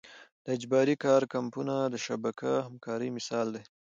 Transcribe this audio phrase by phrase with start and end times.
[0.43, 3.63] د اجباري کار کمپونه د شبکه همکارۍ مثال دی.